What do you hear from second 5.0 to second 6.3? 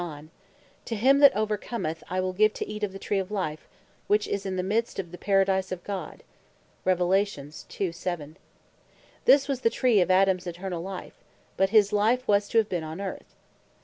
the Paradise of God."